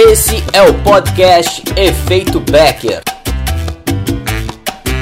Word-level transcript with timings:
Esse 0.00 0.36
é 0.56 0.62
o 0.62 0.80
podcast 0.84 1.60
Efeito 1.76 2.38
Becker. 2.38 3.02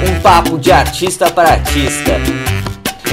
Um 0.01 0.19
papo 0.23 0.57
de 0.57 0.71
artista 0.71 1.31
para 1.31 1.49
artista. 1.49 2.13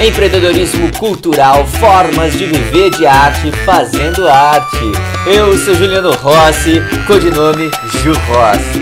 Empreendedorismo 0.02 0.90
cultural, 0.98 1.66
formas 1.66 2.32
de 2.32 2.46
viver 2.46 2.88
de 2.88 3.04
arte 3.04 3.52
fazendo 3.66 4.26
arte. 4.26 4.78
Eu 5.30 5.58
sou 5.58 5.74
Juliano 5.74 6.12
Rossi, 6.12 6.80
codinome 7.06 7.68
Ju 8.00 8.14
Rossi. 8.14 8.80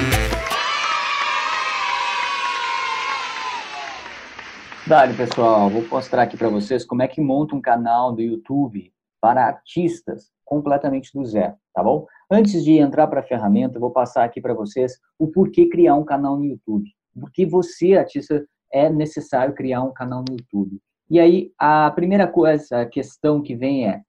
Dali, 4.87 5.15
pessoal, 5.15 5.69
vou 5.69 5.85
mostrar 5.91 6.23
aqui 6.23 6.37
para 6.37 6.49
vocês 6.49 6.85
como 6.85 7.03
é 7.03 7.09
que 7.09 7.21
monta 7.21 7.57
um 7.57 7.61
canal 7.61 8.13
do 8.13 8.23
YouTube 8.23 8.93
para 9.21 9.45
artistas 9.45 10.31
completamente 10.45 11.11
do 11.13 11.25
zero, 11.25 11.55
tá 11.75 11.83
bom? 11.83 12.07
Antes 12.35 12.65
de 12.65 12.79
entrar 12.79 13.09
para 13.09 13.21
a 13.21 13.23
ferramenta, 13.23 13.77
eu 13.77 13.81
vou 13.83 13.91
passar 13.91 14.25
aqui 14.25 14.41
para 14.41 14.55
vocês 14.55 14.99
o 15.19 15.29
porquê 15.29 15.69
criar 15.69 15.97
um 15.97 16.05
canal 16.05 16.39
no 16.39 16.47
YouTube. 16.47 16.89
Porque 17.21 17.45
você, 17.45 17.95
artista, 17.95 18.43
é 18.73 18.89
necessário 18.89 19.55
criar 19.55 19.83
um 19.83 19.93
canal 19.93 20.25
no 20.27 20.35
YouTube. 20.35 20.81
E 21.11 21.21
aí, 21.21 21.53
a 21.59 21.91
primeira 21.91 22.27
coisa, 22.27 22.81
a 22.81 22.87
questão 22.87 23.43
que 23.43 23.55
vem 23.55 23.87
é, 23.87 24.01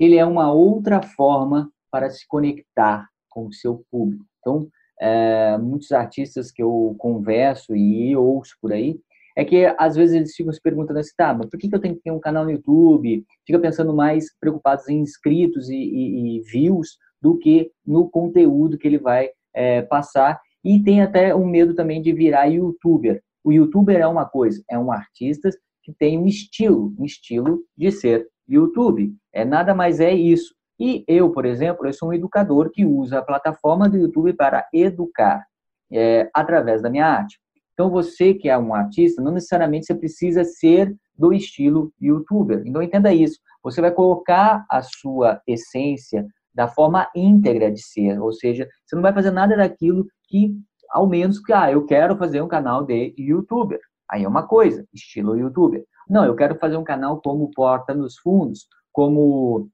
ele 0.00 0.16
é 0.16 0.24
uma 0.24 0.50
outra 0.50 1.02
forma 1.02 1.70
para 1.90 2.08
se 2.08 2.26
conectar 2.26 3.06
com 3.28 3.46
o 3.46 3.52
seu 3.52 3.84
público. 3.90 4.24
Então, 4.40 4.68
é, 4.98 5.58
muitos 5.58 5.92
artistas 5.92 6.50
que 6.50 6.62
eu 6.62 6.96
converso 6.96 7.76
e 7.76 8.16
ouço 8.16 8.56
por 8.58 8.72
aí, 8.72 8.98
é 9.36 9.44
que 9.44 9.66
às 9.78 9.96
vezes 9.96 10.16
eles 10.16 10.34
ficam 10.34 10.50
se 10.50 10.62
perguntando 10.62 10.98
assim, 10.98 11.12
tá, 11.14 11.34
mas 11.34 11.50
por 11.50 11.60
que, 11.60 11.68
eu 11.70 11.78
tenho 11.78 11.96
que 11.96 12.00
ter 12.00 12.10
um 12.10 12.18
canal 12.18 12.44
no 12.44 12.52
YouTube? 12.52 13.22
Fica 13.46 13.58
pensando 13.58 13.94
mais 13.94 14.34
preocupados 14.40 14.88
em 14.88 15.00
inscritos 15.00 15.68
e, 15.68 15.76
e, 15.76 16.38
e 16.38 16.40
views 16.40 16.96
do 17.26 17.36
que 17.36 17.72
no 17.84 18.08
conteúdo 18.08 18.78
que 18.78 18.86
ele 18.86 18.98
vai 18.98 19.30
é, 19.52 19.82
passar. 19.82 20.40
E 20.62 20.80
tem 20.80 21.02
até 21.02 21.34
um 21.34 21.44
medo 21.44 21.74
também 21.74 22.00
de 22.00 22.12
virar 22.12 22.46
youtuber. 22.46 23.20
O 23.42 23.52
youtuber 23.52 23.98
é 23.98 24.06
uma 24.06 24.24
coisa, 24.24 24.62
é 24.70 24.78
um 24.78 24.92
artista 24.92 25.50
que 25.82 25.92
tem 25.92 26.16
um 26.16 26.26
estilo, 26.26 26.94
um 26.96 27.04
estilo 27.04 27.64
de 27.76 27.90
ser 27.90 28.28
YouTube. 28.48 29.12
É 29.32 29.44
nada 29.44 29.74
mais 29.74 29.98
é 29.98 30.14
isso. 30.14 30.54
E 30.78 31.04
eu, 31.08 31.30
por 31.30 31.44
exemplo, 31.44 31.84
eu 31.84 31.92
sou 31.92 32.10
um 32.10 32.12
educador 32.12 32.70
que 32.70 32.84
usa 32.84 33.18
a 33.18 33.24
plataforma 33.24 33.88
do 33.88 33.96
YouTube 33.96 34.32
para 34.34 34.68
educar 34.72 35.44
é, 35.92 36.30
através 36.32 36.80
da 36.80 36.88
minha 36.88 37.06
arte. 37.06 37.40
Então, 37.72 37.90
você 37.90 38.34
que 38.34 38.48
é 38.48 38.56
um 38.56 38.72
artista, 38.72 39.20
não 39.20 39.32
necessariamente 39.32 39.86
você 39.86 39.94
precisa 39.96 40.44
ser 40.44 40.94
do 41.18 41.32
estilo 41.32 41.92
youtuber. 42.00 42.62
Então, 42.64 42.82
entenda 42.82 43.12
isso. 43.12 43.40
Você 43.64 43.80
vai 43.80 43.90
colocar 43.90 44.64
a 44.70 44.80
sua 44.82 45.40
essência 45.46 46.24
da 46.56 46.66
forma 46.66 47.06
íntegra 47.14 47.70
de 47.70 47.82
ser, 47.82 48.18
ou 48.18 48.32
seja, 48.32 48.66
você 48.84 48.96
não 48.96 49.02
vai 49.02 49.12
fazer 49.12 49.30
nada 49.30 49.54
daquilo 49.54 50.06
que, 50.26 50.56
ao 50.88 51.06
menos 51.06 51.38
que, 51.38 51.52
ah, 51.52 51.70
eu 51.70 51.84
quero 51.84 52.16
fazer 52.16 52.40
um 52.40 52.48
canal 52.48 52.82
de 52.82 53.14
youtuber. 53.18 53.78
Aí 54.10 54.24
é 54.24 54.28
uma 54.28 54.46
coisa, 54.46 54.86
estilo 54.94 55.36
youtuber. 55.36 55.84
Não, 56.08 56.24
eu 56.24 56.34
quero 56.34 56.54
fazer 56.58 56.78
um 56.78 56.84
canal 56.84 57.20
como 57.20 57.50
Porta 57.50 57.92
nos 57.92 58.16
Fundos, 58.16 58.66
como 58.90 59.68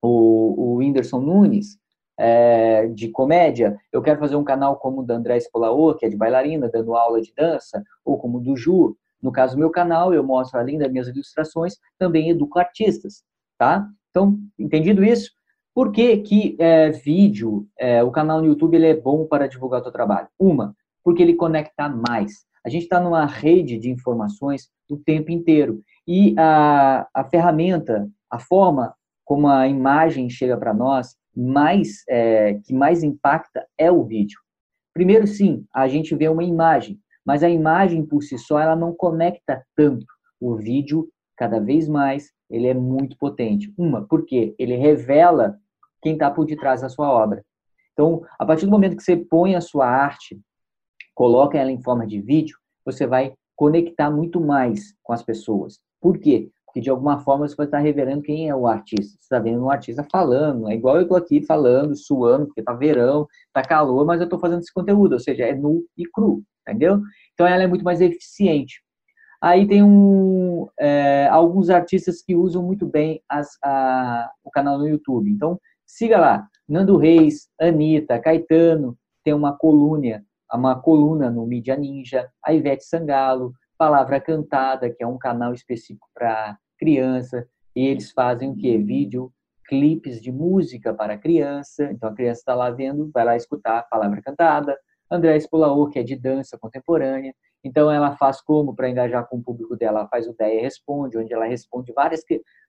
o, 0.00 0.74
o 0.74 0.76
Whindersson 0.76 1.20
Nunes, 1.20 1.76
é, 2.16 2.86
de 2.86 3.08
comédia, 3.08 3.76
eu 3.90 4.00
quero 4.00 4.20
fazer 4.20 4.36
um 4.36 4.44
canal 4.44 4.76
como 4.76 5.00
o 5.00 5.04
da 5.04 5.16
André 5.16 5.40
Spolaô, 5.40 5.94
que 5.96 6.06
é 6.06 6.08
de 6.08 6.16
bailarina, 6.16 6.68
dando 6.68 6.94
aula 6.94 7.20
de 7.20 7.32
dança, 7.34 7.82
ou 8.04 8.16
como 8.16 8.38
o 8.38 8.40
do 8.40 8.54
Ju. 8.54 8.96
No 9.20 9.32
caso 9.32 9.56
do 9.56 9.58
meu 9.58 9.70
canal, 9.70 10.14
eu 10.14 10.22
mostro, 10.22 10.60
além 10.60 10.78
das 10.78 10.92
minhas 10.92 11.08
ilustrações, 11.08 11.78
também 11.98 12.30
educo 12.30 12.60
artistas, 12.60 13.24
tá? 13.58 13.88
Então, 14.10 14.38
entendido 14.56 15.02
isso? 15.02 15.32
Por 15.74 15.90
que, 15.90 16.18
que 16.18 16.56
é, 16.58 16.90
vídeo, 16.90 17.66
é, 17.78 18.02
o 18.02 18.10
canal 18.10 18.40
no 18.40 18.46
YouTube, 18.46 18.74
ele 18.74 18.88
é 18.88 18.94
bom 18.94 19.26
para 19.26 19.46
divulgar 19.46 19.80
o 19.80 19.82
seu 19.82 19.92
trabalho? 19.92 20.28
Uma, 20.38 20.74
porque 21.02 21.22
ele 21.22 21.34
conecta 21.34 21.88
mais. 21.88 22.44
A 22.64 22.68
gente 22.68 22.82
está 22.82 23.00
numa 23.00 23.26
rede 23.26 23.78
de 23.78 23.90
informações 23.90 24.70
o 24.88 24.96
tempo 24.96 25.30
inteiro. 25.30 25.80
E 26.06 26.34
a, 26.38 27.08
a 27.14 27.24
ferramenta, 27.24 28.08
a 28.30 28.38
forma 28.38 28.94
como 29.24 29.48
a 29.48 29.66
imagem 29.66 30.28
chega 30.28 30.56
para 30.56 30.74
nós, 30.74 31.16
mais 31.34 32.04
é, 32.08 32.54
que 32.64 32.74
mais 32.74 33.02
impacta 33.02 33.66
é 33.78 33.90
o 33.90 34.04
vídeo. 34.04 34.38
Primeiro, 34.92 35.26
sim, 35.26 35.64
a 35.74 35.88
gente 35.88 36.14
vê 36.14 36.28
uma 36.28 36.44
imagem, 36.44 37.00
mas 37.24 37.42
a 37.42 37.48
imagem 37.48 38.04
por 38.04 38.22
si 38.22 38.36
só 38.36 38.58
ela 38.58 38.76
não 38.76 38.92
conecta 38.92 39.64
tanto. 39.74 40.04
O 40.38 40.56
vídeo, 40.56 41.08
cada 41.36 41.58
vez 41.58 41.88
mais, 41.88 42.30
ele 42.52 42.68
é 42.68 42.74
muito 42.74 43.16
potente. 43.16 43.72
Uma, 43.76 44.06
porque 44.06 44.54
ele 44.58 44.76
revela 44.76 45.58
quem 46.02 46.12
está 46.12 46.30
por 46.30 46.44
detrás 46.44 46.82
da 46.82 46.88
sua 46.88 47.10
obra. 47.10 47.44
Então, 47.92 48.22
a 48.38 48.44
partir 48.44 48.66
do 48.66 48.70
momento 48.70 48.96
que 48.96 49.02
você 49.02 49.16
põe 49.16 49.54
a 49.54 49.60
sua 49.60 49.86
arte, 49.86 50.38
coloca 51.14 51.58
ela 51.58 51.70
em 51.70 51.82
forma 51.82 52.06
de 52.06 52.20
vídeo, 52.20 52.56
você 52.84 53.06
vai 53.06 53.34
conectar 53.56 54.10
muito 54.10 54.40
mais 54.40 54.94
com 55.02 55.12
as 55.12 55.22
pessoas. 55.22 55.80
Por 56.00 56.18
quê? 56.18 56.50
Porque 56.66 56.80
de 56.80 56.90
alguma 56.90 57.20
forma 57.20 57.46
você 57.46 57.54
vai 57.54 57.66
estar 57.66 57.78
revelando 57.78 58.22
quem 58.22 58.48
é 58.48 58.54
o 58.54 58.66
artista. 58.66 59.12
Você 59.12 59.24
está 59.24 59.38
vendo 59.38 59.62
um 59.62 59.70
artista 59.70 60.06
falando, 60.10 60.68
é 60.68 60.74
igual 60.74 60.96
eu 60.96 61.02
estou 61.02 61.16
aqui 61.16 61.44
falando, 61.44 61.94
suando, 61.94 62.46
porque 62.46 62.60
está 62.60 62.72
verão, 62.72 63.26
está 63.46 63.62
calor, 63.62 64.04
mas 64.06 64.20
eu 64.20 64.24
estou 64.24 64.38
fazendo 64.38 64.60
esse 64.60 64.72
conteúdo, 64.72 65.12
ou 65.12 65.20
seja, 65.20 65.44
é 65.44 65.54
nu 65.54 65.84
e 65.96 66.04
cru, 66.04 66.42
entendeu? 66.66 67.00
Então 67.34 67.46
ela 67.46 67.62
é 67.62 67.66
muito 67.66 67.84
mais 67.84 68.00
eficiente. 68.00 68.82
Aí 69.42 69.66
tem 69.66 69.82
um, 69.82 70.68
é, 70.78 71.26
alguns 71.26 71.68
artistas 71.68 72.22
que 72.22 72.32
usam 72.32 72.62
muito 72.62 72.86
bem 72.86 73.20
as, 73.28 73.58
a, 73.64 74.30
o 74.44 74.50
canal 74.52 74.78
no 74.78 74.86
YouTube. 74.86 75.28
Então 75.28 75.58
siga 75.84 76.16
lá, 76.16 76.46
Nando 76.68 76.96
Reis, 76.96 77.48
Anitta, 77.60 78.20
Caetano, 78.20 78.96
tem 79.24 79.34
uma 79.34 79.56
coluna, 79.56 80.24
uma 80.54 80.80
coluna 80.80 81.28
no 81.28 81.44
Mídia 81.44 81.76
Ninja, 81.76 82.30
a 82.44 82.54
Ivete 82.54 82.84
Sangalo, 82.84 83.52
Palavra 83.76 84.20
Cantada, 84.20 84.88
que 84.90 85.02
é 85.02 85.06
um 85.06 85.18
canal 85.18 85.52
específico 85.52 86.06
para 86.14 86.56
criança, 86.78 87.44
e 87.74 87.84
eles 87.84 88.12
fazem 88.12 88.48
o 88.48 88.56
quê? 88.56 88.78
Vídeo, 88.78 89.32
clipes 89.66 90.20
de 90.20 90.30
música 90.30 90.94
para 90.94 91.18
criança, 91.18 91.90
então 91.90 92.08
a 92.08 92.14
criança 92.14 92.40
está 92.40 92.54
lá 92.54 92.70
vendo, 92.70 93.10
vai 93.12 93.24
lá 93.24 93.34
escutar 93.34 93.78
a 93.78 93.82
Palavra 93.82 94.22
Cantada, 94.22 94.78
André 95.10 95.36
Spolaor, 95.40 95.90
que 95.90 95.98
é 95.98 96.02
de 96.02 96.14
dança 96.14 96.56
contemporânea, 96.56 97.34
então 97.64 97.90
ela 97.90 98.16
faz 98.16 98.40
como 98.40 98.74
para 98.74 98.88
engajar 98.88 99.26
com 99.28 99.38
o 99.38 99.42
público 99.42 99.76
dela, 99.76 100.00
ela 100.00 100.08
faz 100.08 100.26
o 100.26 100.32
Ideia 100.32 100.62
Responde, 100.62 101.18
onde 101.18 101.32
ela 101.32 101.44
responde 101.44 101.92
várias, 101.92 102.22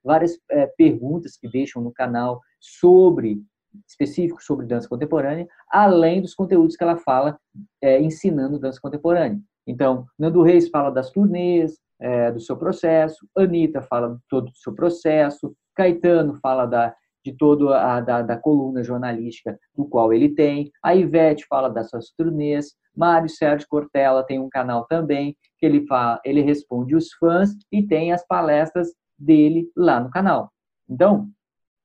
várias 0.03 0.37
é, 0.51 0.67
perguntas 0.67 1.37
que 1.37 1.47
deixam 1.47 1.81
no 1.81 1.91
canal 1.91 2.41
sobre 2.59 3.41
específicos 3.87 4.45
sobre 4.45 4.65
dança 4.65 4.87
contemporânea, 4.87 5.47
além 5.69 6.21
dos 6.21 6.35
conteúdos 6.35 6.75
que 6.75 6.83
ela 6.83 6.97
fala 6.97 7.39
é, 7.81 7.99
ensinando 7.99 8.59
dança 8.59 8.79
contemporânea. 8.81 9.39
Então, 9.65 10.05
Nando 10.17 10.43
Reis 10.43 10.69
fala 10.69 10.91
das 10.91 11.09
turnês, 11.09 11.79
é, 11.99 12.31
do 12.31 12.39
seu 12.39 12.57
processo, 12.57 13.27
Anitta 13.35 13.81
fala 13.81 14.19
todo 14.29 14.49
o 14.49 14.55
seu 14.55 14.73
processo, 14.73 15.55
Caetano 15.75 16.35
fala 16.35 16.65
da, 16.65 16.95
de 17.23 17.35
toda 17.35 17.81
a 17.81 18.01
da, 18.01 18.21
da, 18.21 18.37
coluna 18.37 18.83
jornalística 18.83 19.57
do 19.75 19.85
qual 19.85 20.11
ele 20.13 20.29
tem, 20.29 20.71
a 20.83 20.95
Ivete 20.95 21.45
fala 21.47 21.69
das 21.69 21.89
suas 21.89 22.11
turnês, 22.17 22.73
Mário 22.95 23.29
Sérgio 23.29 23.67
Cortella 23.67 24.25
tem 24.25 24.39
um 24.39 24.49
canal 24.49 24.85
também 24.85 25.35
que 25.57 25.65
ele 25.65 25.85
fala, 25.87 26.19
ele 26.25 26.41
responde 26.41 26.95
os 26.95 27.13
fãs 27.13 27.51
e 27.71 27.81
tem 27.81 28.11
as 28.11 28.25
palestras 28.27 28.89
dele 29.17 29.69
lá 29.75 29.99
no 29.99 30.09
canal. 30.09 30.51
Então, 30.89 31.27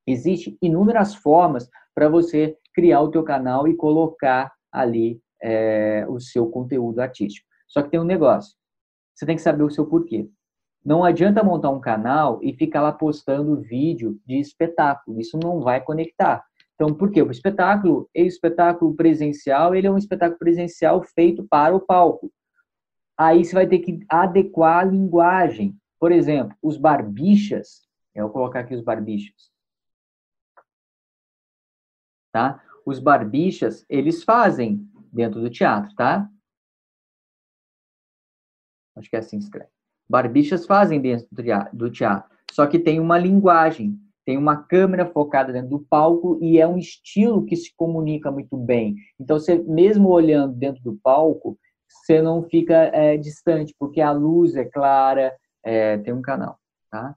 existe 0.06 0.56
inúmeras 0.60 1.15
formas 1.15 1.69
para 1.94 2.09
você 2.09 2.56
criar 2.75 3.00
o 3.00 3.10
teu 3.10 3.22
canal 3.22 3.66
e 3.66 3.76
colocar 3.76 4.53
ali 4.72 5.20
é, 5.43 6.06
o 6.09 6.20
seu 6.20 6.49
conteúdo 6.49 7.00
artístico. 7.00 7.47
Só 7.69 7.82
que 7.82 7.91
tem 7.91 8.00
um 8.00 8.05
negócio. 8.05 8.55
Você 9.15 9.26
tem 9.26 9.37
que 9.37 9.43
saber 9.43 9.62
o 9.62 9.70
seu 9.70 9.87
porquê. 9.87 10.28
Não 10.84 11.04
adianta 11.04 11.42
montar 11.42 11.70
um 11.70 11.80
canal 11.80 12.40
e 12.42 12.52
ficar 12.52 12.82
lá 12.82 12.92
postando 12.92 13.60
vídeo 13.60 14.20
de 14.24 14.38
espetáculo. 14.38 15.20
Isso 15.20 15.38
não 15.42 15.60
vai 15.60 15.80
conectar. 15.80 16.44
Então, 16.75 16.94
por 16.94 17.10
quê? 17.10 17.20
O 17.20 17.30
espetáculo, 17.30 18.02
o 18.02 18.08
espetáculo 18.14 18.94
presencial, 18.94 19.75
ele 19.75 19.86
é 19.86 19.90
um 19.90 19.98
espetáculo 19.98 20.38
presencial 20.38 21.02
feito 21.02 21.46
para 21.48 21.75
o 21.75 21.80
palco. 21.80 22.32
Aí 23.16 23.44
você 23.44 23.52
vai 23.52 23.66
ter 23.66 23.80
que 23.80 23.98
adequar 24.08 24.80
a 24.80 24.84
linguagem. 24.84 25.76
Por 25.98 26.12
exemplo, 26.12 26.56
os 26.62 26.76
barbichas, 26.76 27.82
eu 28.14 28.24
vou 28.24 28.32
colocar 28.32 28.60
aqui 28.60 28.74
os 28.74 28.82
barbichas. 28.82 29.50
Tá? 32.32 32.62
Os 32.86 33.00
barbichas, 33.00 33.84
eles 33.88 34.22
fazem 34.22 34.88
dentro 35.12 35.40
do 35.40 35.50
teatro, 35.50 35.92
tá? 35.96 36.31
Acho 38.94 39.10
que 39.10 39.16
é 39.16 39.19
assim 39.19 39.38
escreve. 39.38 39.77
Barbichas 40.08 40.66
fazem 40.66 41.00
dentro 41.00 41.26
do 41.72 41.90
teatro, 41.90 42.31
só 42.50 42.66
que 42.66 42.78
tem 42.78 42.99
uma 42.99 43.19
linguagem, 43.19 43.99
tem 44.25 44.37
uma 44.37 44.56
câmera 44.56 45.06
focada 45.06 45.52
dentro 45.52 45.70
do 45.70 45.81
palco 45.81 46.38
e 46.43 46.58
é 46.58 46.66
um 46.66 46.78
estilo 46.78 47.44
que 47.44 47.56
se 47.56 47.75
comunica 47.76 48.31
muito 48.31 48.56
bem. 48.56 48.96
Então, 49.20 49.38
você 49.38 49.58
mesmo 49.58 50.08
olhando 50.08 50.55
dentro 50.55 50.82
do 50.82 50.99
palco, 51.02 51.58
você 51.88 52.20
não 52.20 52.43
fica 52.43 52.75
é, 52.94 53.16
distante, 53.16 53.75
porque 53.78 54.00
a 54.00 54.10
luz 54.12 54.55
é 54.56 54.64
clara, 54.64 55.34
é, 55.64 55.99
tem 55.99 56.12
um 56.12 56.22
canal, 56.22 56.58
tá? 56.90 57.14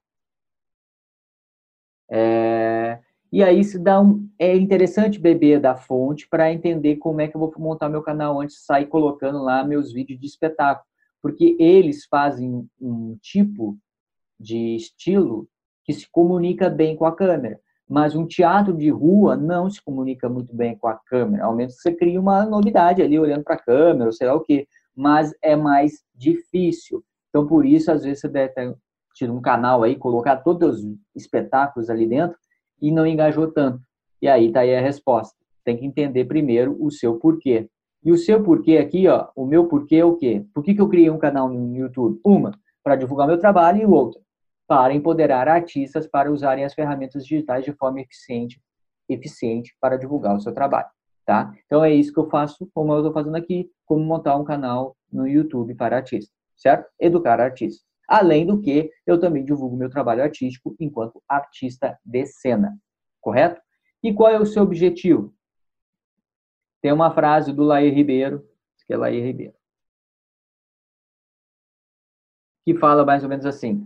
É, 2.10 3.00
E 3.32 3.42
aí 3.44 3.64
se 3.64 3.80
dá 3.80 4.02
um, 4.02 4.30
é 4.38 4.56
interessante 4.56 5.18
beber 5.20 5.60
da 5.60 5.76
fonte 5.76 6.28
para 6.28 6.52
entender 6.52 6.98
como 6.98 7.22
é 7.22 7.28
que 7.28 7.36
eu 7.36 7.40
vou 7.40 7.54
montar 7.58 7.88
meu 7.90 8.02
canal 8.04 8.42
antes 8.42 8.58
de 8.58 8.64
sair 8.64 8.88
colocando 8.88 9.42
lá 9.44 9.64
meus 9.64 9.94
vídeos 9.94 10.20
de 10.20 10.28
espetáculo, 10.28 10.86
porque 11.22 11.56
eles 11.60 12.06
fazem 12.06 12.68
um 12.80 13.18
tipo 13.22 13.78
de 14.40 14.76
estilo 14.76 15.48
que 15.84 15.94
se 15.94 16.08
comunica 16.12 16.70
bem 16.70 16.96
com 16.96 17.06
a 17.06 17.16
câmera. 17.16 17.60
Mas 17.88 18.16
um 18.16 18.26
teatro 18.26 18.76
de 18.76 18.90
rua 18.90 19.36
não 19.36 19.70
se 19.70 19.82
comunica 19.84 20.30
muito 20.30 20.56
bem 20.56 20.78
com 20.78 20.88
a 20.88 20.96
câmera, 20.96 21.44
ao 21.46 21.56
menos 21.56 21.76
você 21.76 21.94
cria 21.94 22.20
uma 22.20 22.46
novidade 22.46 23.02
ali 23.02 23.20
olhando 23.20 23.44
para 23.44 23.56
a 23.56 23.62
câmera, 23.62 24.06
ou 24.06 24.14
sei 24.14 24.28
lá 24.28 24.34
o 24.34 24.42
quê, 24.42 24.66
mas 24.96 25.34
é 25.42 25.56
mais 25.56 26.04
difícil. 26.16 27.04
Então, 27.30 27.48
por 27.48 27.66
isso, 27.66 27.92
às 27.92 28.04
vezes, 28.04 28.22
você 28.22 28.30
deve 28.30 28.54
ter 28.54 28.76
tido 29.14 29.34
um 29.34 29.42
canal 29.42 29.84
aí, 29.84 29.96
colocar 29.96 30.38
todos 30.38 30.84
os 30.84 30.98
espetáculos 31.16 31.90
ali 31.90 32.08
dentro 32.08 32.38
e 32.82 32.92
não 32.92 33.06
engajou 33.06 33.52
tanto. 33.52 33.82
E 34.22 34.28
aí 34.28 34.48
está 34.48 34.62
aí 34.62 34.76
a 34.76 34.82
resposta. 34.82 35.36
Tem 35.64 35.78
que 35.78 35.86
entender 35.86 36.26
primeiro 36.26 36.78
o 36.80 36.92
seu 36.92 37.18
porquê. 37.18 37.70
E 38.04 38.12
o 38.12 38.18
seu 38.18 38.44
porquê 38.44 38.78
aqui, 38.78 39.08
ó, 39.08 39.30
o 39.36 39.46
meu 39.46 39.68
porquê 39.68 39.98
é 39.98 40.06
o 40.06 40.16
quê? 40.16 40.44
Por 40.54 40.64
que, 40.64 40.74
que 40.74 40.82
eu 40.82 40.90
criei 40.90 41.10
um 41.10 41.20
canal 41.20 41.48
no 41.48 41.76
YouTube? 41.76 42.20
Uma, 42.26 42.52
para 42.84 42.96
divulgar 42.96 43.28
meu 43.28 43.38
trabalho 43.38 43.82
e 43.82 43.86
outra, 43.86 44.20
para 44.68 44.94
empoderar 44.94 45.48
artistas 45.48 46.08
para 46.08 46.32
usarem 46.32 46.66
as 46.66 46.74
ferramentas 46.74 47.26
digitais 47.26 47.64
de 47.64 47.74
forma 47.74 48.02
eficiente, 48.02 48.60
eficiente 49.08 49.76
para 49.80 49.98
divulgar 49.98 50.36
o 50.36 50.40
seu 50.40 50.52
trabalho, 50.52 50.88
tá? 51.26 51.54
Então 51.66 51.84
é 51.84 51.94
isso 51.94 52.12
que 52.12 52.20
eu 52.20 52.30
faço, 52.30 52.68
como 52.74 52.92
eu 52.92 53.00
estou 53.00 53.14
fazendo 53.14 53.36
aqui, 53.36 53.70
como 53.86 54.04
montar 54.04 54.36
um 54.36 54.44
canal 54.44 54.96
no 55.12 55.28
YouTube 55.28 55.76
para 55.76 55.98
artistas, 55.98 56.34
certo? 56.58 56.90
Educar 57.00 57.40
artistas. 57.40 57.86
Além 58.08 58.46
do 58.46 58.60
que, 58.60 58.90
eu 59.06 59.20
também 59.20 59.46
divulgo 59.46 59.78
meu 59.78 59.90
trabalho 59.90 60.24
artístico 60.24 60.76
enquanto 60.80 61.22
artista 61.30 61.98
de 62.04 62.26
cena, 62.26 62.76
correto? 63.22 63.62
E 64.04 64.12
qual 64.12 64.32
é 64.32 64.40
o 64.40 64.46
seu 64.46 64.64
objetivo? 64.64 65.32
Tem 66.82 66.92
uma 66.92 67.14
frase 67.14 67.54
do 67.54 67.64
Laí 67.64 67.90
Ribeiro, 67.90 68.48
que 68.88 68.94
é 68.94 69.10
Ribeiro, 69.10 69.54
que 72.66 72.76
fala 72.76 73.06
mais 73.06 73.24
ou 73.24 73.30
menos 73.30 73.46
assim: 73.46 73.86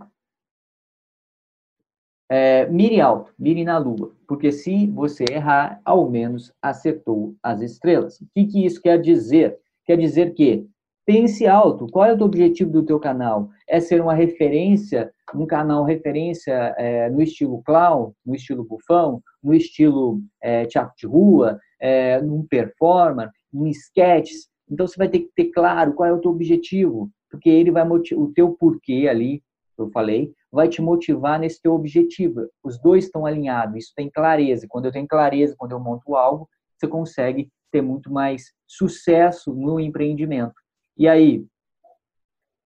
é, 2.30 2.65
mire 2.68 3.00
alto, 3.01 3.33
mire 3.38 3.63
na 3.63 3.77
lua, 3.77 4.15
porque 4.27 4.51
se 4.51 4.88
você 4.88 5.25
errar, 5.30 5.80
ao 5.86 6.09
menos 6.09 6.53
acertou 6.62 7.36
as 7.44 7.62
estrelas. 7.62 8.19
O 8.19 8.27
que, 8.33 8.45
que 8.45 8.65
isso 8.65 8.81
quer 8.81 9.00
dizer? 9.00 9.59
Quer 9.86 9.97
dizer 9.97 10.33
que 10.33 10.68
pense 11.06 11.45
alto. 11.45 11.88
Qual 11.88 12.06
é 12.06 12.13
o 12.13 12.24
objetivo 12.24 12.71
do 12.71 12.83
teu 12.83 13.00
canal? 13.00 13.50
É 13.69 13.80
ser 13.80 14.01
uma 14.01 14.15
referência, 14.15 15.13
um 15.36 15.45
canal 15.45 15.83
referência 15.83 16.74
é, 16.77 17.09
no 17.09 17.21
estilo 17.21 17.62
clown, 17.63 18.13
no 18.25 18.33
estilo 18.33 18.63
bufão, 18.63 19.21
no 19.44 19.53
estilo 19.53 20.19
é, 20.42 20.65
teatro 20.65 20.95
de 20.97 21.06
rua, 21.06 21.59
é, 21.86 22.20
num 22.20 22.44
performance, 22.48 23.32
num 23.54 23.68
sketch. 23.68 24.32
Então 24.68 24.88
você 24.88 24.98
vai 24.98 25.08
ter 25.08 25.20
que 25.20 25.32
ter 25.36 25.52
claro 25.52 25.94
qual 25.94 26.10
é 26.10 26.14
o 26.14 26.20
teu 26.20 26.32
objetivo, 26.32 27.12
porque 27.30 27.48
ele 27.48 27.70
vai 27.70 27.88
o 27.88 28.34
teu 28.34 28.54
porquê 28.54 29.08
ali, 29.08 29.44
eu 29.78 29.92
falei, 29.92 30.34
vai 30.52 30.68
te 30.68 30.82
motivar 30.82 31.40
nesse 31.40 31.62
teu 31.62 31.74
objetivo. 31.74 32.48
Os 32.64 32.82
dois 32.82 33.06
estão 33.06 33.26
alinhados, 33.26 33.78
isso 33.78 33.94
tem 33.96 34.10
clareza. 34.10 34.66
Quando 34.68 34.86
eu 34.86 34.92
tenho 34.92 35.08
clareza, 35.08 35.54
quando 35.58 35.74
eu 35.74 35.80
monto 35.80 36.16
algo, 36.16 36.50
você 36.76 36.88
consegue 36.88 37.50
ter 37.72 37.82
muito 37.82 38.12
mais 38.12 38.52
sucesso 38.66 39.54
no 39.54 39.80
empreendimento. 39.80 40.56
E 40.98 41.08
aí, 41.08 41.46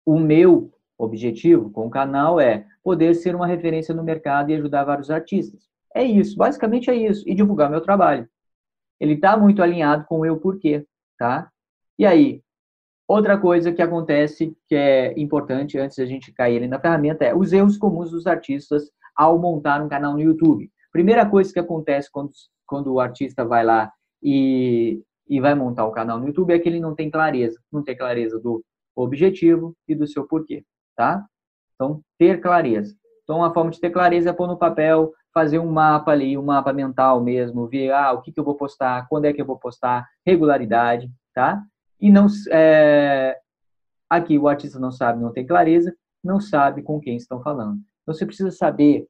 o 0.04 0.18
meu 0.18 0.72
objetivo 0.98 1.70
com 1.70 1.86
o 1.86 1.90
canal 1.90 2.40
é 2.40 2.66
poder 2.82 3.14
ser 3.14 3.36
uma 3.36 3.46
referência 3.46 3.94
no 3.94 4.02
mercado 4.02 4.50
e 4.50 4.54
ajudar 4.54 4.84
vários 4.84 5.10
artistas. 5.10 5.68
É 5.94 6.02
isso, 6.02 6.36
basicamente 6.36 6.90
é 6.90 6.96
isso, 6.96 7.22
e 7.28 7.34
divulgar 7.34 7.70
meu 7.70 7.82
trabalho. 7.82 8.28
Ele 9.00 9.14
está 9.14 9.36
muito 9.36 9.62
alinhado 9.62 10.04
com 10.06 10.20
o 10.20 10.26
eu 10.26 10.38
porquê, 10.38 10.86
tá? 11.18 11.50
E 11.98 12.04
aí, 12.04 12.44
Outra 13.06 13.38
coisa 13.38 13.70
que 13.70 13.82
acontece, 13.82 14.56
que 14.66 14.74
é 14.74 15.12
importante 15.20 15.78
antes 15.78 15.98
da 15.98 16.06
gente 16.06 16.32
cair 16.32 16.56
ali 16.56 16.66
na 16.66 16.80
ferramenta, 16.80 17.24
é 17.24 17.34
os 17.34 17.52
erros 17.52 17.76
comuns 17.76 18.10
dos 18.10 18.26
artistas 18.26 18.90
ao 19.14 19.38
montar 19.38 19.82
um 19.82 19.88
canal 19.88 20.14
no 20.14 20.22
YouTube. 20.22 20.70
Primeira 20.90 21.28
coisa 21.28 21.52
que 21.52 21.58
acontece 21.58 22.10
quando, 22.10 22.30
quando 22.66 22.92
o 22.92 23.00
artista 23.00 23.44
vai 23.44 23.62
lá 23.62 23.92
e, 24.22 25.02
e 25.28 25.38
vai 25.38 25.54
montar 25.54 25.84
o 25.84 25.92
canal 25.92 26.18
no 26.18 26.26
YouTube 26.28 26.54
é 26.54 26.58
que 26.58 26.66
ele 26.66 26.80
não 26.80 26.94
tem 26.94 27.10
clareza. 27.10 27.60
Não 27.70 27.82
tem 27.82 27.94
clareza 27.94 28.38
do 28.40 28.64
objetivo 28.96 29.76
e 29.86 29.94
do 29.94 30.06
seu 30.06 30.26
porquê, 30.26 30.64
tá? 30.96 31.26
Então, 31.74 32.00
ter 32.18 32.40
clareza. 32.40 32.96
Então, 33.22 33.44
a 33.44 33.52
forma 33.52 33.70
de 33.70 33.80
ter 33.80 33.90
clareza 33.90 34.30
é 34.30 34.32
pôr 34.32 34.46
no 34.46 34.56
papel, 34.56 35.12
fazer 35.34 35.58
um 35.58 35.70
mapa 35.70 36.12
ali, 36.12 36.38
um 36.38 36.44
mapa 36.44 36.72
mental 36.72 37.20
mesmo, 37.20 37.66
ver 37.66 37.90
ah, 37.90 38.12
o 38.12 38.22
que, 38.22 38.32
que 38.32 38.40
eu 38.40 38.44
vou 38.44 38.54
postar, 38.54 39.06
quando 39.08 39.24
é 39.24 39.32
que 39.32 39.42
eu 39.42 39.46
vou 39.46 39.58
postar, 39.58 40.06
regularidade, 40.24 41.10
tá? 41.34 41.60
e 42.04 42.10
não 42.10 42.26
é, 42.50 43.38
aqui 44.10 44.38
o 44.38 44.46
artista 44.46 44.78
não 44.78 44.90
sabe, 44.90 45.22
não 45.22 45.32
tem 45.32 45.46
clareza, 45.46 45.94
não 46.22 46.38
sabe 46.38 46.82
com 46.82 47.00
quem 47.00 47.16
estão 47.16 47.42
falando. 47.42 47.78
Então 48.02 48.14
você 48.14 48.26
precisa 48.26 48.50
saber. 48.50 49.06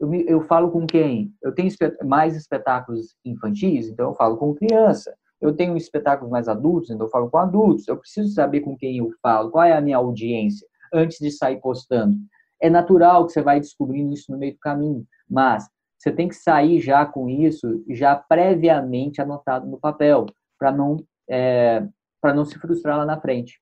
Eu, 0.00 0.12
eu 0.12 0.40
falo 0.42 0.68
com 0.72 0.84
quem? 0.84 1.32
Eu 1.40 1.54
tenho 1.54 1.70
mais 2.04 2.34
espetáculos 2.34 3.14
infantis, 3.24 3.88
então 3.88 4.08
eu 4.08 4.14
falo 4.14 4.36
com 4.36 4.54
criança. 4.54 5.14
Eu 5.40 5.54
tenho 5.54 5.76
espetáculos 5.76 6.32
mais 6.32 6.48
adultos, 6.48 6.90
então 6.90 7.06
eu 7.06 7.10
falo 7.10 7.30
com 7.30 7.38
adultos. 7.38 7.86
Eu 7.86 7.96
preciso 7.96 8.32
saber 8.34 8.60
com 8.60 8.76
quem 8.76 8.98
eu 8.98 9.10
falo, 9.22 9.50
qual 9.50 9.64
é 9.64 9.76
a 9.76 9.80
minha 9.80 9.96
audiência, 9.96 10.66
antes 10.92 11.18
de 11.18 11.30
sair 11.30 11.60
postando. 11.60 12.16
É 12.62 12.70
natural 12.70 13.26
que 13.26 13.32
você 13.32 13.42
vai 13.42 13.58
descobrindo 13.58 14.14
isso 14.14 14.30
no 14.30 14.38
meio 14.38 14.52
do 14.54 14.58
caminho, 14.60 15.04
mas 15.28 15.68
você 15.98 16.12
tem 16.12 16.28
que 16.28 16.34
sair 16.34 16.80
já 16.80 17.04
com 17.04 17.28
isso, 17.28 17.84
já 17.90 18.14
previamente 18.16 19.20
anotado 19.20 19.68
no 19.68 19.78
papel, 19.78 20.26
para 20.58 20.70
não 20.70 20.96
é, 21.28 21.86
não 22.24 22.44
se 22.44 22.58
frustrar 22.58 22.98
lá 22.98 23.04
na 23.04 23.20
frente, 23.20 23.60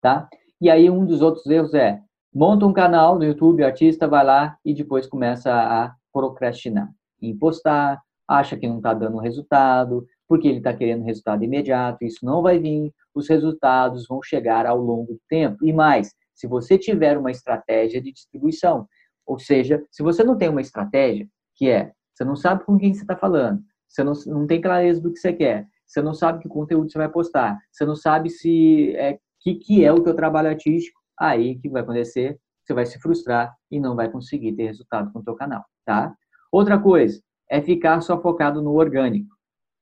tá? 0.00 0.28
E 0.60 0.70
aí 0.70 0.88
um 0.90 1.04
dos 1.04 1.20
outros 1.20 1.46
erros 1.46 1.74
é 1.74 2.00
monta 2.34 2.66
um 2.66 2.72
canal 2.72 3.18
no 3.18 3.24
YouTube, 3.24 3.62
artista 3.62 4.08
vai 4.08 4.24
lá 4.24 4.56
e 4.64 4.74
depois 4.74 5.06
começa 5.06 5.52
a 5.52 5.94
procrastinar, 6.12 6.90
em 7.20 7.36
postar, 7.36 8.00
acha 8.28 8.56
que 8.56 8.66
não 8.66 8.78
está 8.78 8.92
dando 8.94 9.18
resultado, 9.18 10.06
porque 10.28 10.48
ele 10.48 10.58
está 10.58 10.74
querendo 10.74 11.04
resultado 11.04 11.44
imediato, 11.44 12.04
isso 12.04 12.24
não 12.24 12.42
vai 12.42 12.58
vir, 12.58 12.92
os 13.14 13.28
resultados 13.28 14.06
vão 14.06 14.22
chegar 14.22 14.66
ao 14.66 14.78
longo 14.78 15.14
do 15.14 15.20
tempo. 15.28 15.64
E 15.64 15.72
mais, 15.72 16.14
se 16.36 16.46
você 16.46 16.78
tiver 16.78 17.18
uma 17.18 17.30
estratégia 17.30 18.00
de 18.00 18.12
distribuição, 18.12 18.86
ou 19.26 19.38
seja, 19.38 19.82
se 19.90 20.02
você 20.02 20.22
não 20.22 20.36
tem 20.36 20.48
uma 20.48 20.60
estratégia, 20.60 21.26
que 21.56 21.68
é, 21.68 21.92
você 22.14 22.24
não 22.24 22.36
sabe 22.36 22.64
com 22.64 22.78
quem 22.78 22.94
você 22.94 23.00
está 23.00 23.16
falando, 23.16 23.60
você 23.88 24.04
não, 24.04 24.12
não 24.26 24.46
tem 24.46 24.60
clareza 24.60 25.00
do 25.00 25.12
que 25.12 25.18
você 25.18 25.32
quer, 25.32 25.66
você 25.86 26.02
não 26.02 26.12
sabe 26.12 26.40
que 26.40 26.48
conteúdo 26.48 26.90
você 26.90 26.98
vai 26.98 27.08
postar, 27.08 27.58
você 27.72 27.84
não 27.86 27.96
sabe 27.96 28.28
se 28.28 28.94
é 28.96 29.18
que 29.40 29.54
que 29.54 29.84
é 29.84 29.92
o 29.92 30.02
teu 30.02 30.14
trabalho 30.14 30.48
artístico, 30.48 31.00
aí 31.18 31.58
que 31.58 31.68
vai 31.68 31.82
acontecer, 31.82 32.38
você 32.64 32.74
vai 32.74 32.84
se 32.84 33.00
frustrar 33.00 33.54
e 33.70 33.80
não 33.80 33.96
vai 33.96 34.10
conseguir 34.10 34.52
ter 34.52 34.66
resultado 34.66 35.10
com 35.12 35.20
o 35.20 35.24
teu 35.24 35.34
canal, 35.34 35.64
tá? 35.84 36.14
Outra 36.52 36.78
coisa 36.78 37.20
é 37.48 37.62
ficar 37.62 38.00
só 38.00 38.20
focado 38.20 38.60
no 38.60 38.74
orgânico, 38.74 39.34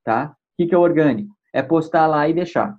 tá? 0.04 0.36
O 0.52 0.56
que 0.56 0.68
que 0.68 0.74
é 0.74 0.78
orgânico? 0.78 1.34
É 1.52 1.62
postar 1.62 2.06
lá 2.06 2.28
e 2.28 2.34
deixar, 2.34 2.76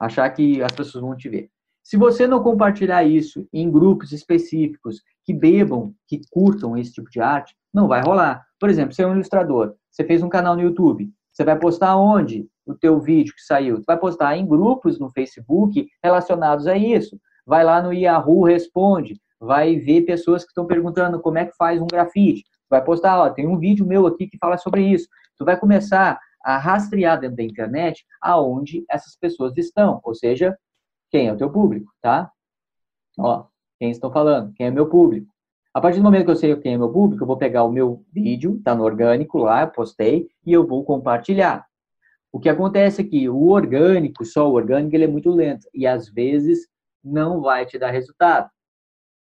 achar 0.00 0.28
que 0.30 0.62
as 0.62 0.72
pessoas 0.72 1.02
vão 1.02 1.16
te 1.16 1.28
ver. 1.28 1.50
Se 1.86 1.96
você 1.96 2.26
não 2.26 2.42
compartilhar 2.42 3.04
isso 3.04 3.46
em 3.52 3.70
grupos 3.70 4.10
específicos 4.10 5.02
que 5.24 5.32
bebam, 5.32 5.94
que 6.08 6.20
curtam 6.32 6.76
esse 6.76 6.92
tipo 6.92 7.08
de 7.08 7.20
arte, 7.20 7.54
não 7.72 7.86
vai 7.86 8.02
rolar. 8.02 8.44
Por 8.58 8.68
exemplo, 8.68 8.92
você 8.92 9.04
é 9.04 9.06
um 9.06 9.14
ilustrador, 9.14 9.72
você 9.88 10.02
fez 10.02 10.20
um 10.20 10.28
canal 10.28 10.56
no 10.56 10.62
YouTube, 10.62 11.08
você 11.30 11.44
vai 11.44 11.56
postar 11.56 11.96
onde 11.96 12.48
o 12.66 12.74
teu 12.74 12.98
vídeo 12.98 13.32
que 13.32 13.40
saiu? 13.40 13.76
Você 13.76 13.84
vai 13.86 13.96
postar 13.96 14.36
em 14.36 14.44
grupos 14.44 14.98
no 14.98 15.10
Facebook 15.10 15.86
relacionados 16.02 16.66
a 16.66 16.76
isso. 16.76 17.20
Vai 17.46 17.62
lá 17.62 17.80
no 17.80 17.92
Yahoo 17.92 18.42
Responde, 18.42 19.20
vai 19.38 19.76
ver 19.76 20.02
pessoas 20.02 20.42
que 20.42 20.50
estão 20.50 20.66
perguntando 20.66 21.20
como 21.20 21.38
é 21.38 21.46
que 21.46 21.54
faz 21.56 21.80
um 21.80 21.86
grafite. 21.86 22.42
Vai 22.68 22.82
postar, 22.82 23.16
ó, 23.16 23.30
tem 23.30 23.46
um 23.46 23.60
vídeo 23.60 23.86
meu 23.86 24.08
aqui 24.08 24.26
que 24.26 24.38
fala 24.38 24.58
sobre 24.58 24.82
isso. 24.82 25.06
Tu 25.38 25.44
vai 25.44 25.56
começar 25.56 26.18
a 26.42 26.58
rastrear 26.58 27.20
dentro 27.20 27.36
da 27.36 27.44
internet 27.44 28.04
aonde 28.20 28.84
essas 28.90 29.16
pessoas 29.16 29.56
estão, 29.56 30.00
ou 30.02 30.16
seja, 30.16 30.58
quem 31.10 31.28
é 31.28 31.32
o 31.32 31.36
teu 31.36 31.50
público, 31.50 31.92
tá? 32.00 32.30
Ó, 33.18 33.46
quem 33.78 33.90
estão 33.90 34.10
falando, 34.10 34.52
quem 34.54 34.66
é 34.66 34.70
meu 34.70 34.88
público. 34.88 35.26
A 35.72 35.80
partir 35.80 35.98
do 35.98 36.04
momento 36.04 36.24
que 36.24 36.30
eu 36.30 36.36
sei 36.36 36.56
quem 36.56 36.74
é 36.74 36.78
meu 36.78 36.90
público, 36.90 37.22
eu 37.22 37.26
vou 37.26 37.36
pegar 37.36 37.64
o 37.64 37.70
meu 37.70 38.02
vídeo, 38.12 38.60
tá 38.64 38.74
no 38.74 38.84
orgânico 38.84 39.38
lá, 39.38 39.66
postei, 39.66 40.28
e 40.44 40.52
eu 40.52 40.66
vou 40.66 40.84
compartilhar. 40.84 41.66
O 42.32 42.40
que 42.40 42.48
acontece 42.48 43.02
é 43.02 43.04
que 43.04 43.28
o 43.28 43.48
orgânico, 43.48 44.24
só 44.24 44.48
o 44.48 44.54
orgânico, 44.54 44.94
ele 44.94 45.04
é 45.04 45.08
muito 45.08 45.30
lento 45.30 45.68
e 45.74 45.86
às 45.86 46.08
vezes 46.08 46.66
não 47.02 47.40
vai 47.40 47.66
te 47.66 47.78
dar 47.78 47.90
resultado, 47.90 48.50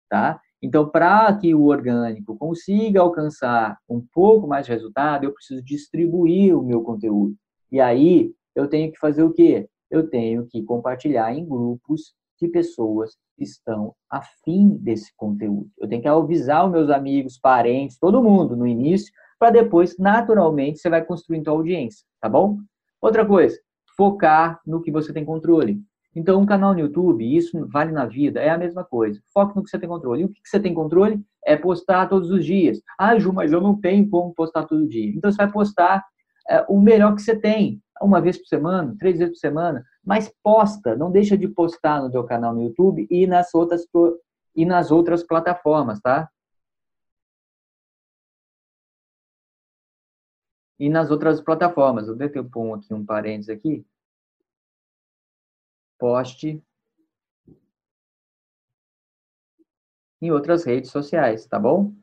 tá? 0.09 0.39
Então, 0.61 0.87
para 0.87 1.35
que 1.35 1.55
o 1.55 1.65
orgânico 1.65 2.37
consiga 2.37 3.01
alcançar 3.01 3.77
um 3.89 4.05
pouco 4.13 4.47
mais 4.47 4.65
de 4.65 4.71
resultado, 4.71 5.23
eu 5.23 5.33
preciso 5.33 5.63
distribuir 5.63 6.55
o 6.55 6.63
meu 6.63 6.83
conteúdo. 6.83 7.35
E 7.71 7.79
aí, 7.79 8.31
eu 8.55 8.67
tenho 8.67 8.91
que 8.91 8.99
fazer 8.99 9.23
o 9.23 9.33
quê? 9.33 9.67
Eu 9.91 10.09
tenho 10.09 10.47
que 10.47 10.63
compartilhar 10.63 11.33
em 11.33 11.45
grupos 11.45 12.13
de 12.39 12.47
pessoas 12.47 13.17
que 13.37 13.43
estão 13.43 13.93
afim 14.09 14.69
desse 14.77 15.13
conteúdo. 15.15 15.69
Eu 15.77 15.87
tenho 15.87 16.01
que 16.01 16.07
avisar 16.07 16.65
os 16.65 16.71
meus 16.71 16.89
amigos, 16.89 17.37
parentes, 17.37 17.99
todo 17.99 18.23
mundo 18.23 18.55
no 18.55 18.65
início, 18.65 19.13
para 19.37 19.51
depois, 19.51 19.97
naturalmente, 19.97 20.79
você 20.79 20.89
vai 20.89 21.03
construindo 21.03 21.49
a 21.49 21.51
audiência, 21.51 22.05
tá 22.21 22.29
bom? 22.29 22.57
Outra 23.01 23.25
coisa, 23.25 23.59
focar 23.97 24.59
no 24.65 24.81
que 24.81 24.91
você 24.91 25.11
tem 25.11 25.25
controle. 25.25 25.81
Então, 26.15 26.41
um 26.41 26.45
canal 26.45 26.73
no 26.73 26.79
YouTube, 26.79 27.35
isso 27.35 27.67
vale 27.67 27.91
na 27.91 28.05
vida, 28.05 28.39
é 28.39 28.49
a 28.49 28.57
mesma 28.57 28.83
coisa. 28.83 29.21
Foque 29.33 29.55
no 29.55 29.63
que 29.63 29.69
você 29.69 29.79
tem 29.79 29.89
controle. 29.89 30.21
E 30.21 30.25
o 30.25 30.29
que 30.29 30.41
você 30.43 30.59
tem 30.59 30.73
controle 30.73 31.23
é 31.45 31.55
postar 31.55 32.07
todos 32.07 32.29
os 32.29 32.45
dias. 32.45 32.81
Ah, 32.99 33.17
Ju, 33.17 33.31
mas 33.31 33.51
eu 33.51 33.61
não 33.61 33.79
tenho 33.79 34.09
como 34.09 34.33
postar 34.33 34.65
todo 34.65 34.87
dia. 34.87 35.09
Então, 35.15 35.31
você 35.31 35.37
vai 35.37 35.51
postar 35.51 36.05
é, 36.49 36.65
o 36.67 36.79
melhor 36.79 37.15
que 37.15 37.21
você 37.21 37.35
tem, 37.35 37.81
uma 38.01 38.21
vez 38.21 38.37
por 38.37 38.47
semana, 38.47 38.95
três 38.99 39.19
vezes 39.19 39.35
por 39.35 39.39
semana, 39.39 39.85
mas 40.03 40.33
posta, 40.43 40.95
não 40.95 41.11
deixa 41.11 41.37
de 41.37 41.47
postar 41.47 42.01
no 42.01 42.11
teu 42.11 42.23
canal 42.23 42.53
no 42.53 42.63
YouTube 42.63 43.07
e 43.09 43.27
nas 43.27 43.53
outras, 43.53 43.87
e 44.55 44.65
nas 44.65 44.91
outras 44.91 45.23
plataformas, 45.23 45.99
tá? 46.01 46.29
E 50.79 50.89
nas 50.89 51.11
outras 51.11 51.39
plataformas. 51.39 52.07
Eu 52.07 52.17
eu 52.39 52.49
pôr 52.49 52.75
aqui 52.75 52.93
um 52.93 53.05
parênteses 53.05 53.49
aqui 53.49 53.85
poste 56.01 56.59
em 60.19 60.31
outras 60.31 60.63
redes 60.63 60.89
sociais, 60.89 61.45
tá 61.45 61.59
bom? 61.59 61.93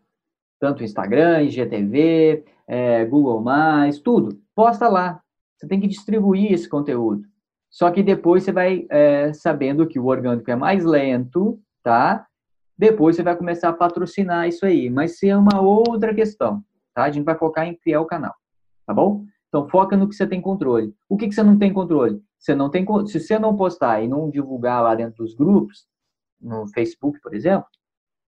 Tanto 0.60 0.84
Instagram, 0.84 1.42
IGTV, 1.42 2.44
é, 2.68 3.04
Google+, 3.04 3.42
tudo. 4.04 4.40
Posta 4.54 4.88
lá. 4.88 5.20
Você 5.58 5.66
tem 5.66 5.80
que 5.80 5.88
distribuir 5.88 6.52
esse 6.52 6.68
conteúdo. 6.68 7.22
Só 7.68 7.90
que 7.90 8.02
depois 8.02 8.44
você 8.44 8.52
vai 8.52 8.86
é, 8.88 9.32
sabendo 9.32 9.86
que 9.86 9.98
o 9.98 10.06
orgânico 10.06 10.50
é 10.50 10.56
mais 10.56 10.84
lento, 10.84 11.60
tá? 11.82 12.26
Depois 12.76 13.16
você 13.16 13.22
vai 13.22 13.36
começar 13.36 13.68
a 13.68 13.72
patrocinar 13.72 14.48
isso 14.48 14.64
aí. 14.64 14.88
Mas 14.88 15.14
isso 15.14 15.26
é 15.26 15.36
uma 15.36 15.60
outra 15.60 16.14
questão, 16.14 16.62
tá? 16.94 17.04
A 17.04 17.10
gente 17.10 17.24
vai 17.24 17.36
focar 17.36 17.66
em 17.66 17.74
criar 17.74 18.00
o 18.00 18.06
canal, 18.06 18.34
tá 18.86 18.94
bom? 18.94 19.24
Então, 19.48 19.68
foca 19.68 19.96
no 19.96 20.08
que 20.08 20.14
você 20.14 20.26
tem 20.26 20.40
controle. 20.40 20.94
O 21.08 21.16
que, 21.16 21.26
que 21.26 21.34
você 21.34 21.42
não 21.42 21.58
tem 21.58 21.72
controle? 21.72 22.22
Você 22.38 22.54
não 22.54 22.70
tem, 22.70 22.86
se 23.06 23.18
você 23.18 23.38
não 23.38 23.56
postar 23.56 24.02
e 24.02 24.08
não 24.08 24.30
divulgar 24.30 24.82
lá 24.82 24.94
dentro 24.94 25.24
dos 25.24 25.34
grupos, 25.34 25.86
no 26.40 26.68
Facebook, 26.68 27.18
por 27.20 27.34
exemplo, 27.34 27.66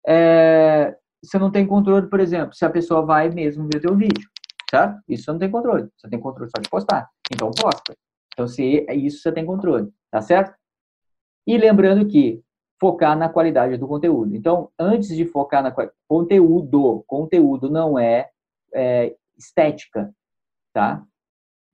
é, 0.08 0.98
você 1.22 1.38
não 1.38 1.52
tem 1.52 1.68
controle, 1.68 2.08
por 2.08 2.20
exemplo, 2.20 2.56
se 2.56 2.66
a 2.66 2.70
pessoa 2.70 3.06
vai 3.06 3.30
mesmo 3.30 3.68
ver 3.72 3.82
teu 3.82 3.96
vídeo, 3.96 4.28
certo? 4.70 5.02
Isso 5.08 5.26
você 5.26 5.32
não 5.32 5.40
tem 5.40 5.52
controle. 5.52 5.90
Você 5.98 6.10
tem 6.10 6.20
controle 6.20 6.50
só 6.56 6.62
de 6.62 6.70
postar. 6.70 7.10
Então, 7.34 7.52
posta. 7.52 7.96
Então, 8.34 8.48
se 8.48 8.86
é 8.88 8.96
isso 8.96 9.22
você 9.22 9.32
tem 9.32 9.46
controle, 9.46 9.92
tá 10.12 10.22
certo? 10.22 10.56
E 11.48 11.58
lembrando 11.58 12.08
que 12.08 12.44
focar 12.80 13.18
na 13.18 13.30
qualidade 13.30 13.78
do 13.78 13.88
conteúdo. 13.88 14.36
Então, 14.36 14.72
antes 14.80 15.10
de 15.16 15.26
focar 15.26 15.62
na 15.64 15.74
conteúdo, 16.08 17.04
conteúdo 17.08 17.70
não 17.70 18.00
é, 18.00 18.30
é 18.74 19.16
estética, 19.38 20.14
tá? 20.74 21.06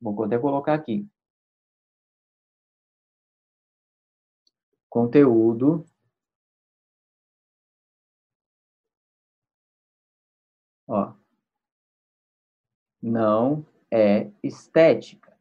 Vou 0.01 0.23
até 0.23 0.37
colocar 0.39 0.73
aqui. 0.73 1.07
Conteúdo. 4.89 5.85
Ó. 10.87 11.25
Não 13.05 13.63
é 13.91 14.31
estética. 14.41 15.31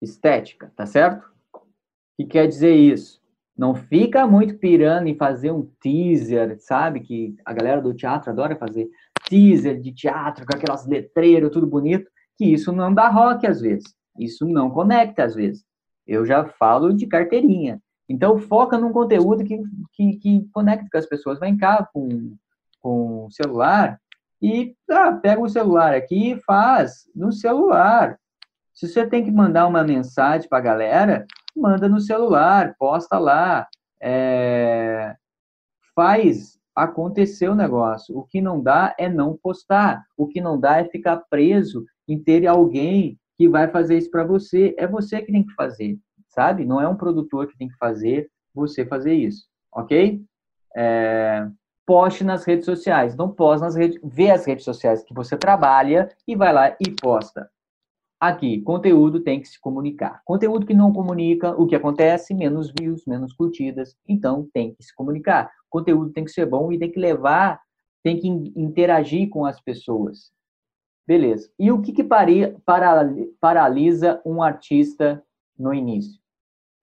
Estética, 0.00 0.72
tá 0.74 0.86
certo? 0.86 1.30
O 1.52 1.60
que 2.16 2.24
quer 2.24 2.48
dizer 2.48 2.74
isso? 2.74 3.20
Não 3.54 3.74
fica 3.74 4.26
muito 4.26 4.56
pirando 4.56 5.08
em 5.08 5.14
fazer 5.14 5.50
um 5.50 5.66
teaser, 5.82 6.58
sabe? 6.58 7.00
Que 7.00 7.36
a 7.44 7.52
galera 7.52 7.82
do 7.82 7.92
teatro 7.92 8.30
adora 8.30 8.56
fazer 8.56 8.88
teaser 9.28 9.78
de 9.78 9.92
teatro 9.92 10.46
com 10.46 10.56
aquelas 10.56 10.86
letreiras, 10.86 11.50
tudo 11.50 11.66
bonito, 11.66 12.10
que 12.38 12.46
isso 12.46 12.72
não 12.72 12.94
dá 12.94 13.08
rock 13.08 13.46
às 13.46 13.60
vezes. 13.60 13.94
Isso 14.18 14.46
não 14.46 14.70
conecta 14.70 15.22
às 15.24 15.34
vezes. 15.34 15.66
Eu 16.06 16.24
já 16.24 16.46
falo 16.46 16.94
de 16.94 17.06
carteirinha. 17.06 17.78
Então, 18.10 18.40
foca 18.40 18.76
num 18.76 18.92
conteúdo 18.92 19.44
que, 19.44 19.56
que, 19.92 20.16
que 20.16 20.48
conecta 20.52 20.84
com 20.90 20.98
as 20.98 21.06
pessoas. 21.06 21.38
Vem 21.38 21.56
cá 21.56 21.88
com, 21.92 22.36
com 22.80 23.26
o 23.26 23.30
celular 23.30 24.00
e 24.42 24.74
ah, 24.90 25.12
pega 25.12 25.40
o 25.40 25.48
celular 25.48 25.94
aqui 25.94 26.32
e 26.32 26.40
faz 26.40 27.08
no 27.14 27.30
celular. 27.30 28.18
Se 28.74 28.88
você 28.88 29.06
tem 29.06 29.24
que 29.24 29.30
mandar 29.30 29.68
uma 29.68 29.84
mensagem 29.84 30.48
para 30.48 30.58
a 30.58 30.62
galera, 30.62 31.24
manda 31.56 31.88
no 31.88 32.00
celular, 32.00 32.74
posta 32.76 33.16
lá, 33.16 33.68
é, 34.02 35.14
faz 35.94 36.58
acontecer 36.74 37.48
o 37.48 37.54
negócio. 37.54 38.18
O 38.18 38.24
que 38.24 38.40
não 38.40 38.60
dá 38.60 38.92
é 38.98 39.08
não 39.08 39.38
postar. 39.40 40.02
O 40.16 40.26
que 40.26 40.40
não 40.40 40.58
dá 40.58 40.78
é 40.78 40.84
ficar 40.84 41.18
preso 41.30 41.84
em 42.08 42.18
ter 42.18 42.44
alguém 42.44 43.16
que 43.36 43.48
vai 43.48 43.68
fazer 43.68 43.98
isso 43.98 44.10
para 44.10 44.24
você. 44.24 44.74
É 44.76 44.84
você 44.84 45.22
que 45.22 45.30
tem 45.30 45.46
que 45.46 45.54
fazer, 45.54 45.96
sabe? 46.30 46.64
Não 46.64 46.80
é 46.80 46.88
um 46.88 46.96
produtor 46.96 47.46
que 47.46 47.58
tem 47.58 47.68
que 47.68 47.76
fazer 47.76 48.30
você 48.54 48.84
fazer 48.84 49.14
isso, 49.14 49.46
ok? 49.72 50.22
É, 50.76 51.46
poste 51.86 52.24
nas 52.24 52.44
redes 52.44 52.64
sociais. 52.64 53.16
Não 53.16 53.30
posta 53.30 53.66
nas 53.66 53.74
redes, 53.74 54.00
vê 54.02 54.30
as 54.30 54.44
redes 54.44 54.64
sociais 54.64 55.02
que 55.02 55.12
você 55.12 55.36
trabalha 55.36 56.08
e 56.26 56.34
vai 56.36 56.52
lá 56.52 56.76
e 56.80 56.90
posta. 56.90 57.50
Aqui, 58.20 58.60
conteúdo 58.60 59.20
tem 59.20 59.40
que 59.40 59.48
se 59.48 59.58
comunicar. 59.58 60.20
Conteúdo 60.24 60.66
que 60.66 60.74
não 60.74 60.92
comunica, 60.92 61.50
o 61.58 61.66
que 61.66 61.74
acontece? 61.74 62.34
Menos 62.34 62.70
views, 62.78 63.06
menos 63.06 63.32
curtidas. 63.32 63.96
Então, 64.06 64.46
tem 64.52 64.74
que 64.74 64.84
se 64.84 64.94
comunicar. 64.94 65.50
Conteúdo 65.70 66.12
tem 66.12 66.24
que 66.24 66.30
ser 66.30 66.44
bom 66.44 66.70
e 66.70 66.78
tem 66.78 66.92
que 66.92 67.00
levar, 67.00 67.58
tem 68.02 68.20
que 68.20 68.28
interagir 68.28 69.30
com 69.30 69.46
as 69.46 69.58
pessoas. 69.60 70.30
Beleza. 71.06 71.50
E 71.58 71.72
o 71.72 71.80
que, 71.80 71.92
que 71.92 72.04
paralisa 73.40 74.20
um 74.24 74.42
artista 74.42 75.24
no 75.58 75.72
início? 75.72 76.19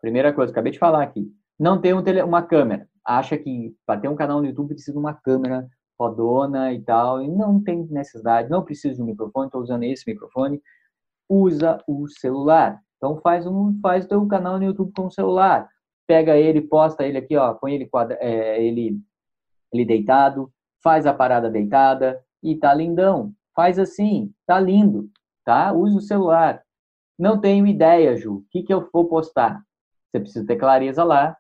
Primeira 0.02 0.34
coisa, 0.34 0.52
acabei 0.52 0.72
de 0.72 0.80
falar 0.80 1.04
aqui. 1.04 1.32
Não 1.60 1.80
tem 1.82 1.94
um 1.94 2.04
tele, 2.04 2.22
uma 2.22 2.42
câmera. 2.42 2.88
Acha 3.06 3.38
que 3.38 3.76
para 3.86 4.00
ter 4.00 4.08
um 4.10 4.16
canal 4.16 4.40
no 4.40 4.48
YouTube 4.48 4.70
precisa 4.70 4.92
de 4.92 5.00
uma 5.00 5.14
câmera 5.14 5.68
rodona 6.00 6.74
e 6.74 6.82
tal. 6.82 7.22
E 7.22 7.28
não 7.28 7.62
tem 7.62 7.86
necessidade, 7.88 8.50
não 8.50 8.64
precisa 8.64 8.96
de 8.96 9.02
um 9.02 9.06
microfone. 9.06 9.48
Estou 9.48 9.62
usando 9.62 9.84
esse 9.84 10.04
microfone 10.08 10.62
usa 11.30 11.82
o 11.88 12.08
celular. 12.08 12.80
Então 12.98 13.18
faz 13.18 13.46
um 13.46 13.78
faz 13.82 14.06
o 14.06 14.08
teu 14.08 14.28
canal 14.28 14.58
no 14.58 14.66
YouTube 14.66 14.92
com 14.96 15.08
o 15.08 15.12
celular. 15.12 15.68
Pega 16.06 16.38
ele, 16.38 16.62
posta 16.62 17.06
ele 17.06 17.18
aqui, 17.18 17.36
ó, 17.36 17.54
põe 17.54 17.76
ele 17.76 17.86
quadra, 17.86 18.18
é, 18.22 18.64
ele 18.64 19.00
ele 19.74 19.84
deitado, 19.86 20.52
faz 20.82 21.06
a 21.06 21.14
parada 21.14 21.50
deitada 21.50 22.24
e 22.42 22.56
tá 22.56 22.74
lindão. 22.74 23.34
Faz 23.56 23.78
assim, 23.80 24.32
tá 24.46 24.60
lindo, 24.60 25.10
tá? 25.44 25.74
Usa 25.74 25.98
o 25.98 26.02
celular. 26.02 26.62
Não 27.18 27.40
tenho 27.42 27.66
ideia, 27.66 28.16
Ju. 28.16 28.36
O 28.36 28.46
que 28.52 28.64
que 28.64 28.74
eu 28.74 28.88
vou 28.94 29.08
postar? 29.08 29.62
Você 30.10 30.20
precisa 30.20 30.46
ter 30.46 30.56
clareza 30.56 31.04
lá. 31.04 31.36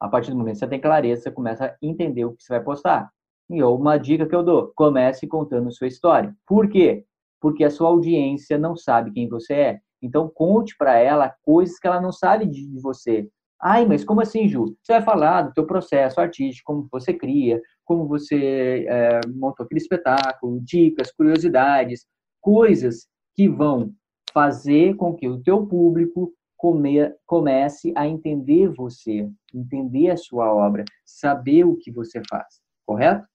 A 0.00 0.08
partir 0.08 0.30
do 0.30 0.36
momento 0.36 0.54
que 0.54 0.60
você 0.60 0.68
tem 0.68 0.80
clareza, 0.80 1.22
você 1.22 1.30
começa 1.30 1.66
a 1.66 1.76
entender 1.82 2.24
o 2.24 2.32
que 2.34 2.42
você 2.42 2.52
vai 2.52 2.62
postar. 2.62 3.10
E 3.50 3.62
uma 3.62 3.96
dica 3.98 4.26
que 4.26 4.34
eu 4.34 4.42
dou: 4.42 4.72
comece 4.76 5.26
contando 5.26 5.72
sua 5.72 5.88
história. 5.88 6.34
Por 6.46 6.68
quê? 6.68 7.04
porque 7.40 7.64
a 7.64 7.70
sua 7.70 7.88
audiência 7.88 8.58
não 8.58 8.76
sabe 8.76 9.12
quem 9.12 9.28
você 9.28 9.54
é. 9.54 9.80
Então, 10.02 10.30
conte 10.32 10.76
para 10.76 10.96
ela 10.96 11.34
coisas 11.42 11.78
que 11.78 11.86
ela 11.86 12.00
não 12.00 12.12
sabe 12.12 12.46
de 12.46 12.80
você. 12.80 13.28
Ai, 13.60 13.84
mas 13.86 14.04
como 14.04 14.20
assim, 14.20 14.48
Ju? 14.48 14.76
Você 14.82 14.92
vai 14.92 15.02
falar 15.02 15.42
do 15.42 15.52
teu 15.52 15.66
processo 15.66 16.20
artístico, 16.20 16.72
como 16.72 16.88
você 16.90 17.12
cria, 17.12 17.60
como 17.84 18.06
você 18.06 18.86
é, 18.88 19.20
montou 19.34 19.64
aquele 19.64 19.80
espetáculo, 19.80 20.60
dicas, 20.62 21.10
curiosidades, 21.10 22.06
coisas 22.40 23.08
que 23.34 23.48
vão 23.48 23.92
fazer 24.32 24.94
com 24.94 25.14
que 25.14 25.28
o 25.28 25.42
teu 25.42 25.66
público 25.66 26.32
come, 26.58 27.14
comece 27.24 27.92
a 27.96 28.06
entender 28.06 28.68
você, 28.68 29.30
entender 29.54 30.10
a 30.10 30.16
sua 30.16 30.52
obra, 30.52 30.84
saber 31.04 31.64
o 31.64 31.76
que 31.76 31.90
você 31.90 32.20
faz, 32.28 32.60
correto? 32.84 33.26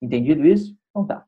Entendido 0.00 0.46
isso? 0.46 0.74
Então 0.90 1.06
tá. 1.06 1.26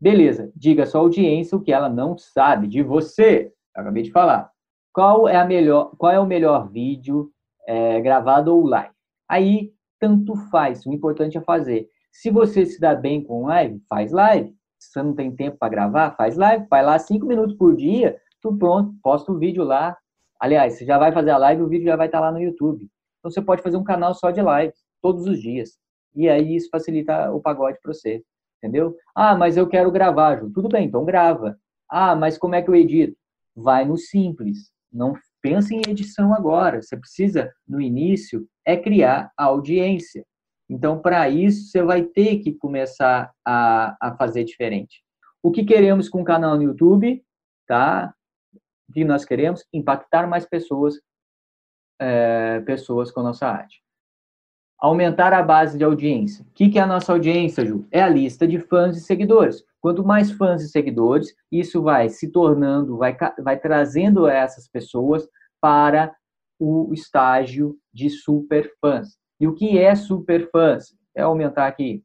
Beleza, 0.00 0.50
diga 0.56 0.84
à 0.84 0.86
sua 0.86 1.00
audiência 1.00 1.58
o 1.58 1.60
que 1.60 1.72
ela 1.72 1.88
não 1.88 2.16
sabe 2.16 2.66
de 2.66 2.82
você. 2.82 3.52
Acabei 3.74 4.02
de 4.02 4.10
falar. 4.10 4.50
Qual 4.94 5.28
é, 5.28 5.36
a 5.36 5.44
melhor, 5.44 5.94
qual 5.98 6.12
é 6.12 6.18
o 6.18 6.26
melhor 6.26 6.70
vídeo 6.70 7.30
é, 7.66 8.00
gravado 8.00 8.54
ou 8.54 8.64
live? 8.64 8.94
Aí, 9.28 9.72
tanto 9.98 10.34
faz. 10.50 10.86
O 10.86 10.92
importante 10.92 11.36
é 11.36 11.40
fazer. 11.42 11.88
Se 12.10 12.30
você 12.30 12.64
se 12.64 12.80
dá 12.80 12.94
bem 12.94 13.22
com 13.22 13.46
live, 13.46 13.80
faz 13.88 14.10
live. 14.10 14.54
Se 14.78 14.92
você 14.92 15.02
não 15.02 15.14
tem 15.14 15.34
tempo 15.36 15.58
para 15.58 15.68
gravar, 15.68 16.16
faz 16.16 16.36
live. 16.36 16.66
Vai 16.68 16.82
lá 16.82 16.98
cinco 16.98 17.26
minutos 17.26 17.54
por 17.56 17.76
dia, 17.76 18.18
tu 18.40 18.56
pronto, 18.56 18.94
posta 19.02 19.30
o 19.30 19.38
vídeo 19.38 19.62
lá. 19.62 19.96
Aliás, 20.40 20.74
você 20.74 20.84
já 20.84 20.98
vai 20.98 21.12
fazer 21.12 21.30
a 21.30 21.38
live, 21.38 21.62
o 21.62 21.68
vídeo 21.68 21.86
já 21.86 21.96
vai 21.96 22.06
estar 22.06 22.20
lá 22.20 22.32
no 22.32 22.40
YouTube. 22.40 22.88
Então 23.18 23.30
você 23.30 23.42
pode 23.42 23.62
fazer 23.62 23.76
um 23.76 23.84
canal 23.84 24.14
só 24.14 24.30
de 24.30 24.40
live, 24.40 24.72
todos 25.02 25.26
os 25.26 25.40
dias. 25.40 25.78
E 26.16 26.28
aí 26.28 26.56
isso 26.56 26.68
facilita 26.70 27.30
o 27.30 27.40
pagode 27.40 27.78
para 27.82 27.92
você 27.92 28.24
entendeu? 28.60 28.94
Ah, 29.14 29.34
mas 29.34 29.56
eu 29.56 29.66
quero 29.66 29.90
gravar, 29.90 30.36
Ju. 30.36 30.50
Tudo 30.52 30.68
bem, 30.68 30.86
então 30.86 31.04
grava. 31.04 31.58
Ah, 31.88 32.14
mas 32.14 32.38
como 32.38 32.54
é 32.54 32.62
que 32.62 32.68
eu 32.68 32.76
edito? 32.76 33.16
Vai 33.56 33.84
no 33.84 33.96
simples. 33.96 34.70
Não 34.92 35.14
pense 35.42 35.74
em 35.74 35.82
edição 35.88 36.34
agora. 36.34 36.80
Você 36.80 36.96
precisa, 36.96 37.50
no 37.66 37.80
início, 37.80 38.46
é 38.64 38.76
criar 38.76 39.32
a 39.36 39.44
audiência. 39.44 40.24
Então, 40.68 41.00
para 41.00 41.28
isso, 41.28 41.70
você 41.70 41.82
vai 41.82 42.02
ter 42.02 42.38
que 42.38 42.52
começar 42.52 43.32
a, 43.44 43.96
a 44.00 44.16
fazer 44.16 44.44
diferente. 44.44 45.02
O 45.42 45.50
que 45.50 45.64
queremos 45.64 46.08
com 46.08 46.20
o 46.20 46.24
canal 46.24 46.56
no 46.56 46.62
YouTube, 46.62 47.24
tá? 47.66 48.14
Que 48.92 49.04
nós 49.04 49.24
queremos? 49.24 49.64
Impactar 49.72 50.26
mais 50.26 50.46
pessoas, 50.46 51.00
é, 52.00 52.60
pessoas 52.60 53.10
com 53.10 53.20
a 53.20 53.24
nossa 53.24 53.46
arte. 53.46 53.82
Aumentar 54.78 55.32
a 55.32 55.42
base 55.42 55.76
de 55.76 55.84
audiência. 55.84 56.44
O 56.44 56.52
que, 56.54 56.70
que 56.70 56.78
é 56.78 56.82
a 56.82 56.86
nossa 56.86 57.12
audiência, 57.12 57.64
Ju? 57.66 57.86
É 57.90 58.02
a 58.02 58.08
lista 58.08 58.46
de 58.48 58.58
fãs 58.58 58.96
e 58.96 59.00
seguidores. 59.00 59.62
Quanto 59.80 60.04
mais 60.04 60.30
fãs 60.30 60.62
e 60.62 60.68
seguidores, 60.68 61.34
isso 61.50 61.82
vai 61.82 62.08
se 62.08 62.30
tornando, 62.30 62.96
vai, 62.96 63.16
vai 63.42 63.58
trazendo 63.58 64.26
essas 64.26 64.68
pessoas 64.68 65.28
para 65.60 66.14
o 66.58 66.92
estágio 66.92 67.76
de 67.92 68.10
super 68.10 68.70
fãs. 68.80 69.18
E 69.38 69.48
o 69.48 69.54
que 69.54 69.78
é 69.78 69.94
superfãs? 69.94 70.94
É 71.14 71.22
aumentar 71.22 71.66
aqui. 71.66 72.04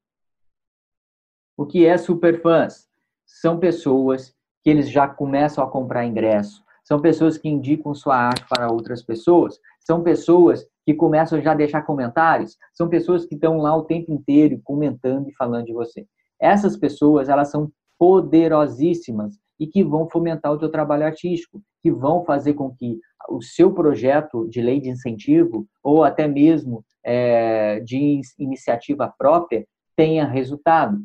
O 1.58 1.66
que 1.66 1.86
é 1.86 1.98
superfãs? 1.98 2.90
São 3.26 3.60
pessoas 3.60 4.34
que 4.64 4.70
eles 4.70 4.90
já 4.90 5.08
começam 5.08 5.64
a 5.64 5.70
comprar 5.70 6.06
ingresso. 6.06 6.65
São 6.86 7.02
pessoas 7.02 7.38
que 7.38 7.50
indicam 7.50 7.94
sua 7.96 8.16
arte 8.16 8.46
para 8.48 8.72
outras 8.72 9.04
pessoas. 9.04 9.60
São 9.80 10.04
pessoas 10.04 10.66
que 10.86 10.94
começam 10.94 11.42
já 11.42 11.52
a 11.52 11.56
deixar 11.56 11.82
comentários. 11.82 12.56
São 12.74 12.88
pessoas 12.88 13.26
que 13.26 13.34
estão 13.34 13.58
lá 13.58 13.76
o 13.76 13.84
tempo 13.84 14.14
inteiro 14.14 14.62
comentando 14.64 15.28
e 15.28 15.36
falando 15.36 15.66
de 15.66 15.74
você. 15.74 16.06
Essas 16.40 16.78
pessoas, 16.78 17.28
elas 17.28 17.50
são 17.50 17.72
poderosíssimas 17.98 19.40
e 19.60 19.66
que 19.66 19.84
vão 19.84 20.08
fomentar 20.08 20.52
o 20.52 20.60
teu 20.60 20.70
trabalho 20.70 21.06
artístico, 21.06 21.62
que 21.82 21.92
vão 21.92 22.24
fazer 22.24 22.54
com 22.54 22.70
que 22.76 23.00
o 23.30 23.42
seu 23.42 23.74
projeto 23.74 24.48
de 24.48 24.62
lei 24.62 24.80
de 24.80 24.90
incentivo 24.90 25.66
ou 25.82 26.04
até 26.04 26.28
mesmo 26.28 26.86
é, 27.04 27.80
de 27.80 28.22
iniciativa 28.38 29.12
própria 29.18 29.66
tenha 29.96 30.26
resultado. 30.26 31.00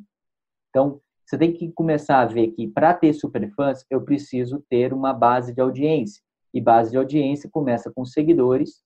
Então, 0.68 1.00
você 1.30 1.38
tem 1.38 1.52
que 1.52 1.70
começar 1.70 2.22
a 2.22 2.26
ver 2.26 2.49
que 2.49 2.66
para 2.66 2.92
ter 2.92 3.12
superfãs, 3.12 3.87
eu 3.88 4.00
preciso 4.02 4.64
ter 4.68 4.92
uma 4.92 5.12
base 5.12 5.54
de 5.54 5.60
audiência. 5.60 6.20
E 6.52 6.60
base 6.60 6.90
de 6.90 6.96
audiência 6.96 7.49
começa 7.49 7.88
com 7.94 8.04
seguidores 8.04 8.82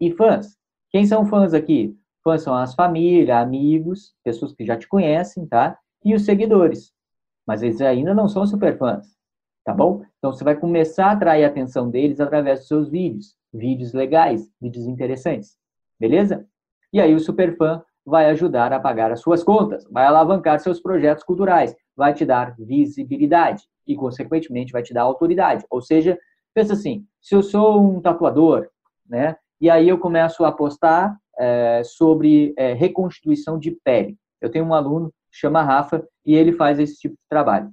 e 0.00 0.10
fãs. 0.10 0.56
Quem 0.90 1.06
são 1.06 1.24
fãs 1.24 1.54
aqui? 1.54 1.96
Fãs 2.24 2.42
são 2.42 2.52
as 2.52 2.74
famílias, 2.74 3.38
amigos, 3.38 4.12
pessoas 4.24 4.52
que 4.52 4.66
já 4.66 4.76
te 4.76 4.88
conhecem, 4.88 5.46
tá? 5.46 5.78
E 6.04 6.16
os 6.16 6.24
seguidores. 6.24 6.92
Mas 7.46 7.62
eles 7.62 7.80
ainda 7.80 8.12
não 8.12 8.26
são 8.26 8.44
superfãs, 8.44 9.16
tá 9.64 9.72
bom? 9.72 10.02
Então 10.18 10.32
você 10.32 10.42
vai 10.42 10.56
começar 10.56 11.06
a 11.06 11.12
atrair 11.12 11.44
a 11.44 11.46
atenção 11.46 11.88
deles 11.88 12.18
através 12.18 12.58
dos 12.58 12.68
seus 12.68 12.90
vídeos, 12.90 13.36
vídeos 13.54 13.92
legais, 13.92 14.50
vídeos 14.60 14.84
interessantes. 14.84 15.56
Beleza? 15.96 16.44
E 16.92 17.00
aí 17.00 17.14
o 17.14 17.20
superfã 17.20 17.84
vai 18.08 18.30
ajudar 18.30 18.72
a 18.72 18.80
pagar 18.80 19.12
as 19.12 19.20
suas 19.20 19.44
contas, 19.44 19.84
vai 19.90 20.06
alavancar 20.06 20.58
seus 20.58 20.80
projetos 20.80 21.22
culturais, 21.22 21.76
vai 21.94 22.14
te 22.14 22.24
dar 22.24 22.54
visibilidade 22.58 23.64
e, 23.86 23.94
consequentemente, 23.94 24.72
vai 24.72 24.82
te 24.82 24.94
dar 24.94 25.02
autoridade. 25.02 25.64
Ou 25.70 25.80
seja, 25.80 26.18
pensa 26.54 26.72
assim, 26.72 27.04
se 27.20 27.34
eu 27.34 27.42
sou 27.42 27.80
um 27.80 28.00
tatuador, 28.00 28.68
né, 29.08 29.36
e 29.60 29.68
aí 29.68 29.88
eu 29.88 29.98
começo 29.98 30.44
a 30.44 30.52
postar 30.52 31.16
é, 31.38 31.82
sobre 31.84 32.54
é, 32.56 32.72
reconstituição 32.72 33.58
de 33.58 33.72
pele. 33.84 34.16
Eu 34.40 34.50
tenho 34.50 34.64
um 34.64 34.74
aluno, 34.74 35.12
chama 35.30 35.62
Rafa, 35.62 36.06
e 36.24 36.34
ele 36.34 36.52
faz 36.52 36.78
esse 36.78 36.96
tipo 36.98 37.14
de 37.14 37.28
trabalho. 37.28 37.70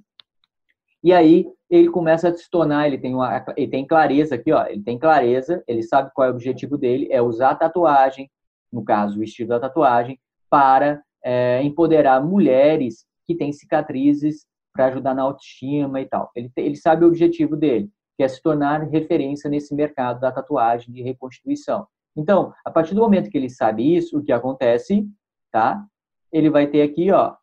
E 1.02 1.12
aí 1.12 1.46
ele 1.70 1.88
começa 1.88 2.28
a 2.28 2.34
se 2.34 2.50
tornar, 2.50 2.86
ele 2.86 2.98
tem, 2.98 3.14
uma, 3.14 3.44
ele 3.56 3.70
tem 3.70 3.86
clareza 3.86 4.34
aqui, 4.34 4.52
ó, 4.52 4.66
ele 4.66 4.82
tem 4.82 4.98
clareza, 4.98 5.62
ele 5.66 5.82
sabe 5.82 6.10
qual 6.14 6.28
é 6.28 6.30
o 6.30 6.34
objetivo 6.34 6.76
dele, 6.76 7.08
é 7.10 7.22
usar 7.22 7.50
a 7.50 7.54
tatuagem, 7.54 8.30
no 8.72 8.84
caso 8.84 9.20
o 9.20 9.22
estilo 9.22 9.48
da 9.48 9.60
tatuagem, 9.60 10.18
para 10.50 11.02
é, 11.24 11.62
empoderar 11.62 12.24
mulheres 12.24 13.06
que 13.26 13.34
têm 13.34 13.52
cicatrizes 13.52 14.46
para 14.72 14.86
ajudar 14.86 15.14
na 15.14 15.22
autoestima 15.22 16.00
e 16.00 16.06
tal. 16.06 16.30
Ele, 16.34 16.50
ele 16.56 16.76
sabe 16.76 17.04
o 17.04 17.08
objetivo 17.08 17.56
dele, 17.56 17.90
que 18.16 18.22
é 18.22 18.28
se 18.28 18.40
tornar 18.40 18.82
referência 18.84 19.48
nesse 19.50 19.74
mercado 19.74 20.20
da 20.20 20.30
tatuagem 20.30 20.92
de 20.92 21.02
reconstituição. 21.02 21.86
Então, 22.16 22.52
a 22.64 22.70
partir 22.70 22.94
do 22.94 23.00
momento 23.00 23.30
que 23.30 23.36
ele 23.36 23.50
sabe 23.50 23.96
isso, 23.96 24.18
o 24.18 24.22
que 24.22 24.32
acontece, 24.32 25.08
tá? 25.50 25.84
Ele 26.32 26.50
vai 26.50 26.66
ter 26.66 26.82
aqui, 26.82 27.10
ó, 27.10 27.36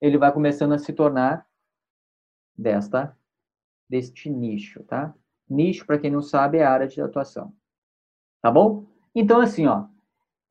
ele 0.00 0.18
vai 0.18 0.32
começando 0.32 0.72
a 0.72 0.78
se 0.78 0.92
tornar 0.92 1.46
desta 2.56 3.16
deste 3.88 4.30
nicho, 4.30 4.82
tá? 4.84 5.14
Nicho, 5.48 5.86
para 5.86 5.98
quem 5.98 6.10
não 6.10 6.22
sabe, 6.22 6.58
é 6.58 6.64
a 6.64 6.70
área 6.70 6.88
de 6.88 7.00
atuação. 7.00 7.54
Tá 8.42 8.50
bom? 8.50 8.86
Então, 9.14 9.40
assim, 9.40 9.66
ó, 9.66 9.86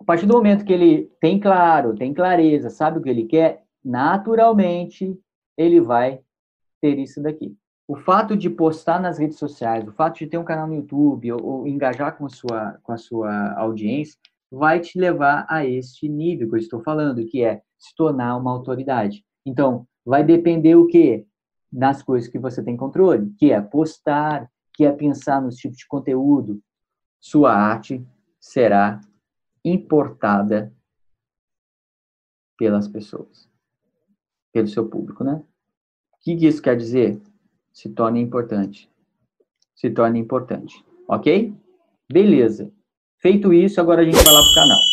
a 0.03 0.05
partir 0.05 0.25
do 0.25 0.33
momento 0.33 0.65
que 0.65 0.73
ele 0.73 1.11
tem 1.19 1.39
claro, 1.39 1.95
tem 1.95 2.13
clareza, 2.13 2.69
sabe 2.69 2.99
o 2.99 3.01
que 3.01 3.09
ele 3.09 3.25
quer, 3.25 3.63
naturalmente 3.83 5.17
ele 5.57 5.81
vai 5.81 6.19
ter 6.81 6.99
isso 6.99 7.21
daqui. 7.21 7.55
O 7.87 7.95
fato 7.95 8.35
de 8.35 8.49
postar 8.49 8.99
nas 8.99 9.17
redes 9.17 9.39
sociais, 9.39 9.87
o 9.87 9.91
fato 9.91 10.19
de 10.19 10.27
ter 10.27 10.37
um 10.37 10.43
canal 10.43 10.67
no 10.67 10.75
YouTube 10.75 11.31
ou, 11.31 11.43
ou 11.43 11.67
engajar 11.67 12.17
com 12.17 12.25
a, 12.25 12.29
sua, 12.29 12.79
com 12.83 12.91
a 12.91 12.97
sua 12.97 13.53
audiência, 13.53 14.17
vai 14.51 14.79
te 14.79 14.99
levar 14.99 15.45
a 15.49 15.65
este 15.65 16.07
nível 16.07 16.49
que 16.49 16.55
eu 16.55 16.59
estou 16.59 16.81
falando, 16.81 17.25
que 17.25 17.43
é 17.43 17.61
se 17.77 17.95
tornar 17.95 18.37
uma 18.37 18.51
autoridade. 18.51 19.23
Então, 19.45 19.87
vai 20.05 20.23
depender 20.23 20.75
o 20.75 20.85
quê? 20.85 21.25
nas 21.73 22.03
coisas 22.03 22.29
que 22.29 22.37
você 22.37 22.63
tem 22.63 22.77
controle, 22.77 23.33
que 23.39 23.51
é 23.51 23.59
postar, 23.59 24.47
que 24.73 24.85
é 24.85 24.91
pensar 24.91 25.41
nos 25.41 25.55
tipos 25.55 25.77
de 25.77 25.87
conteúdo. 25.87 26.61
Sua 27.19 27.51
arte 27.51 28.05
será 28.39 29.01
importada 29.63 30.73
pelas 32.57 32.87
pessoas, 32.87 33.49
pelo 34.51 34.67
seu 34.67 34.87
público, 34.89 35.23
né? 35.23 35.43
O 36.13 36.17
que 36.21 36.33
isso 36.45 36.61
quer 36.61 36.77
dizer? 36.77 37.21
Se 37.71 37.89
torne 37.89 38.21
importante. 38.21 38.89
Se 39.75 39.89
torne 39.89 40.19
importante, 40.19 40.83
ok? 41.07 41.53
Beleza. 42.11 42.71
Feito 43.17 43.53
isso, 43.53 43.81
agora 43.81 44.01
a 44.01 44.05
gente 44.05 44.15
vai 44.15 44.33
lá 44.33 44.41
para 44.41 44.51
o 44.51 44.55
canal. 44.55 44.92